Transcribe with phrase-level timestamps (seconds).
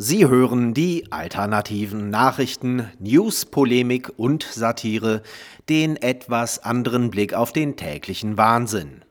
[0.00, 5.22] Sie hören die alternativen Nachrichten, News, Polemik und Satire,
[5.68, 9.02] den etwas anderen Blick auf den täglichen Wahnsinn.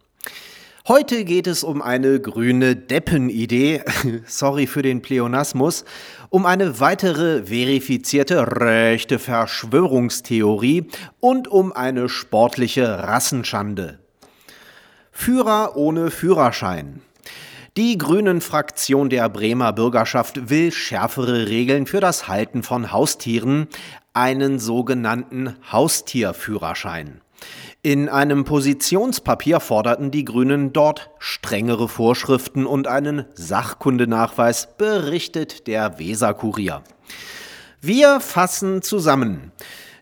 [0.88, 3.82] Heute geht es um eine grüne Deppenidee,
[4.28, 5.84] sorry für den Pleonasmus,
[6.30, 10.88] um eine weitere verifizierte rechte Verschwörungstheorie
[11.20, 14.00] und um eine sportliche Rassenschande.
[15.12, 17.02] Führer ohne Führerschein.
[17.78, 23.68] Die Grünen-Fraktion der Bremer Bürgerschaft will schärfere Regeln für das Halten von Haustieren,
[24.14, 27.22] einen sogenannten Haustierführerschein.
[27.84, 36.82] In einem Positionspapier forderten die Grünen dort strengere Vorschriften und einen Sachkundenachweis, berichtet der Weser-Kurier.
[37.80, 39.52] Wir fassen zusammen.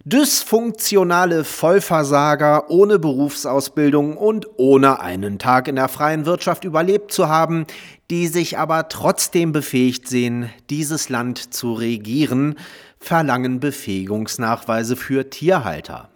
[0.07, 7.65] Dysfunktionale Vollversager ohne Berufsausbildung und ohne einen Tag in der freien Wirtschaft überlebt zu haben,
[8.11, 12.53] die sich aber trotzdem befähigt sehen, dieses Land zu regieren,
[12.99, 16.09] verlangen Befähigungsnachweise für Tierhalter.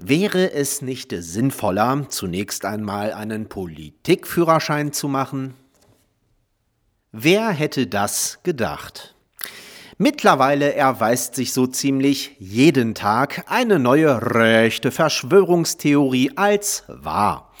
[0.00, 5.54] Wäre es nicht sinnvoller, zunächst einmal einen Politikführerschein zu machen?
[7.12, 9.14] Wer hätte das gedacht?
[10.00, 17.52] Mittlerweile erweist sich so ziemlich jeden Tag eine neue rechte Verschwörungstheorie als wahr.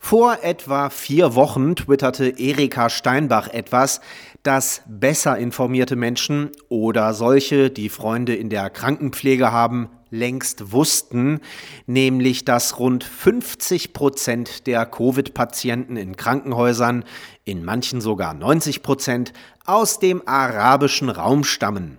[0.00, 4.00] Vor etwa vier Wochen twitterte Erika Steinbach etwas,
[4.42, 11.40] das besser informierte Menschen oder solche, die Freunde in der Krankenpflege haben, längst wussten,
[11.86, 17.04] nämlich dass rund 50 Prozent der Covid-Patienten in Krankenhäusern,
[17.44, 19.32] in manchen sogar 90 Prozent,
[19.64, 21.98] aus dem arabischen Raum stammen.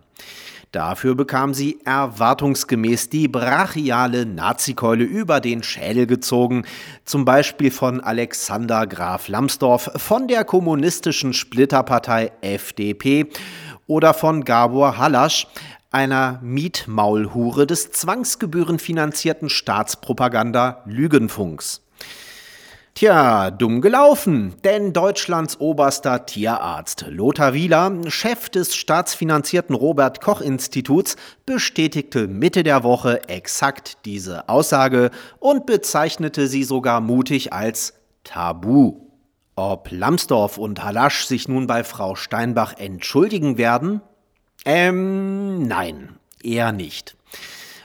[0.71, 6.63] Dafür bekam sie erwartungsgemäß die brachiale Nazikeule über den Schädel gezogen,
[7.03, 13.27] zum Beispiel von Alexander Graf Lambsdorff von der kommunistischen Splitterpartei FDP
[13.85, 15.45] oder von Gabor Halasch,
[15.91, 21.81] einer Mietmaulhure des zwangsgebührenfinanzierten Staatspropaganda Lügenfunks.
[22.93, 31.15] Tja, dumm gelaufen, denn Deutschlands oberster Tierarzt Lothar Wieler, Chef des staatsfinanzierten Robert Koch Instituts,
[31.45, 35.09] bestätigte Mitte der Woche exakt diese Aussage
[35.39, 39.07] und bezeichnete sie sogar mutig als Tabu.
[39.55, 44.01] Ob Lambsdorff und Halasch sich nun bei Frau Steinbach entschuldigen werden?
[44.65, 47.15] Ähm, nein, eher nicht.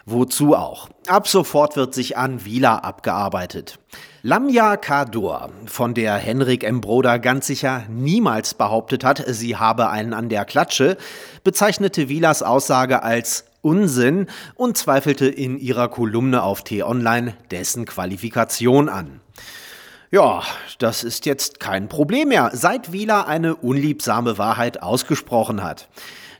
[0.04, 0.88] Wozu auch?
[1.08, 3.78] Ab sofort wird sich an Wieler abgearbeitet.
[4.22, 6.80] Lamia Kador, von der Henrik M.
[6.80, 10.96] Broder ganz sicher niemals behauptet hat, sie habe einen an der Klatsche,
[11.44, 19.20] bezeichnete Wielers Aussage als Unsinn und zweifelte in ihrer Kolumne auf T-Online dessen Qualifikation an.
[20.12, 20.42] Ja,
[20.78, 25.88] das ist jetzt kein Problem mehr, seit Wieler eine unliebsame Wahrheit ausgesprochen hat.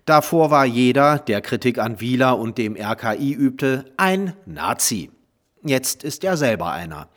[0.06, 5.11] Davor war jeder, der Kritik an Wieler und dem RKI übte, ein Nazi.
[5.65, 7.09] Jetzt ist er selber einer.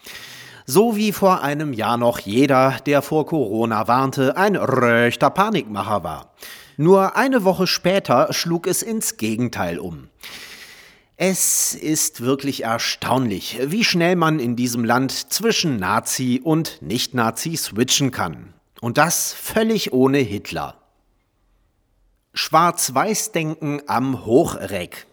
[0.66, 6.34] So wie vor einem Jahr noch jeder, der vor Corona warnte, ein rechter Panikmacher war.
[6.78, 10.10] Nur eine Woche später schlug es ins Gegenteil um.
[11.16, 18.10] Es ist wirklich erstaunlich, wie schnell man in diesem Land zwischen Nazi und Nicht-Nazi switchen
[18.10, 18.56] kann.
[18.82, 20.79] Und das völlig ohne Hitler.
[22.34, 25.08] Schwarz-Weiß-Denken am Hochreck.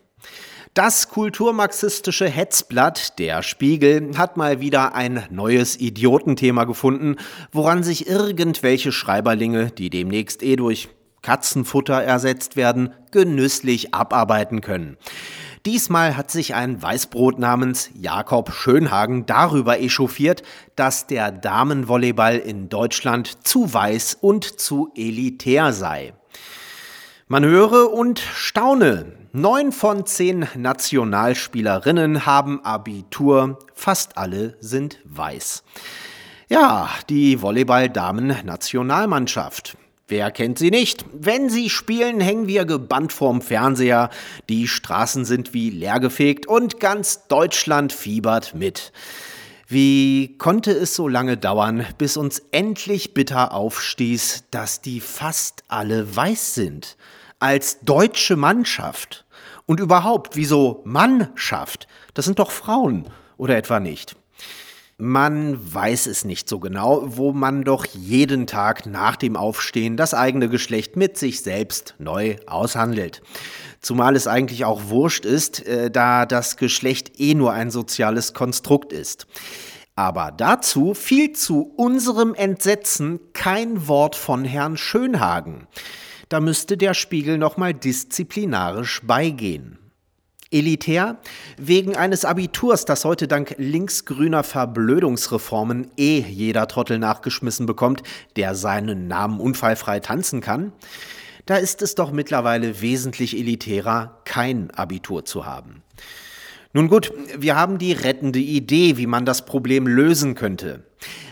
[0.74, 7.16] Das kulturmarxistische Hetzblatt, der Spiegel, hat mal wieder ein neues Idiotenthema gefunden,
[7.50, 10.90] woran sich irgendwelche Schreiberlinge, die demnächst eh durch
[11.22, 14.98] Katzenfutter ersetzt werden, genüsslich abarbeiten können.
[15.64, 20.42] Diesmal hat sich ein Weißbrot namens Jakob Schönhagen darüber echauffiert,
[20.76, 26.12] dass der Damenvolleyball in Deutschland zu weiß und zu elitär sei.
[27.28, 29.12] Man höre und staune.
[29.32, 35.64] Neun von zehn Nationalspielerinnen haben Abitur, fast alle sind weiß.
[36.48, 39.76] Ja, die Volleyball-Damen-Nationalmannschaft.
[40.06, 41.04] Wer kennt sie nicht?
[41.12, 44.10] Wenn sie spielen, hängen wir gebannt vorm Fernseher.
[44.48, 48.92] Die Straßen sind wie leergefegt und ganz Deutschland fiebert mit.
[49.68, 56.14] Wie konnte es so lange dauern, bis uns endlich bitter aufstieß, dass die fast alle
[56.14, 56.96] weiß sind?
[57.38, 59.26] Als deutsche Mannschaft.
[59.66, 61.86] Und überhaupt, wieso Mannschaft?
[62.14, 64.16] Das sind doch Frauen, oder etwa nicht?
[64.96, 70.14] Man weiß es nicht so genau, wo man doch jeden Tag nach dem Aufstehen das
[70.14, 73.20] eigene Geschlecht mit sich selbst neu aushandelt.
[73.82, 78.94] Zumal es eigentlich auch wurscht ist, äh, da das Geschlecht eh nur ein soziales Konstrukt
[78.94, 79.26] ist.
[79.94, 85.66] Aber dazu fiel zu unserem Entsetzen kein Wort von Herrn Schönhagen.
[86.28, 89.78] Da müsste der Spiegel nochmal disziplinarisch beigehen.
[90.50, 91.18] Elitär
[91.56, 98.02] wegen eines Abiturs, das heute dank linksgrüner Verblödungsreformen eh jeder Trottel nachgeschmissen bekommt,
[98.36, 100.72] der seinen Namen unfallfrei tanzen kann.
[101.46, 105.82] Da ist es doch mittlerweile wesentlich elitärer, kein Abitur zu haben.
[106.72, 110.84] Nun gut, wir haben die rettende Idee, wie man das Problem lösen könnte.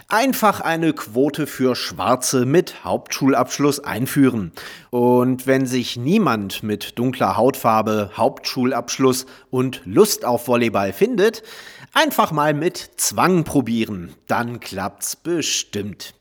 [0.09, 4.53] Einfach eine Quote für Schwarze mit Hauptschulabschluss einführen.
[4.91, 11.43] Und wenn sich niemand mit dunkler Hautfarbe, Hauptschulabschluss und Lust auf Volleyball findet,
[11.95, 14.15] einfach mal mit Zwang probieren.
[14.27, 16.15] Dann klappt's bestimmt.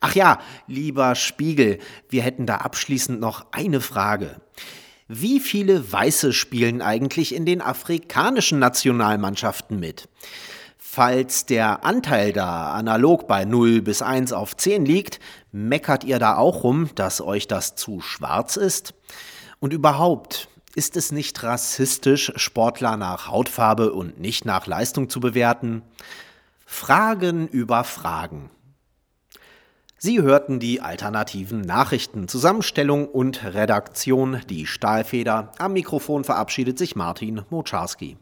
[0.00, 1.78] Ach ja, lieber Spiegel,
[2.10, 4.36] wir hätten da abschließend noch eine Frage.
[5.08, 10.08] Wie viele Weiße spielen eigentlich in den afrikanischen Nationalmannschaften mit?
[10.94, 15.18] Falls der Anteil da analog bei 0 bis 1 auf 10 liegt,
[15.50, 18.94] meckert ihr da auch rum, dass euch das zu schwarz ist?
[19.58, 20.46] Und überhaupt,
[20.76, 25.82] ist es nicht rassistisch, Sportler nach Hautfarbe und nicht nach Leistung zu bewerten?
[26.64, 28.50] Fragen über Fragen.
[29.98, 35.50] Sie hörten die alternativen Nachrichten, Zusammenstellung und Redaktion, die Stahlfeder.
[35.58, 38.16] Am Mikrofon verabschiedet sich Martin Moczarski.